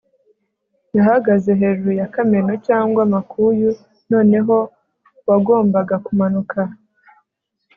[0.97, 3.69] yahagaze hejuru ya kameno cyangwa makuyu.
[4.11, 4.55] noneho
[5.27, 6.59] wagombaga kumanuka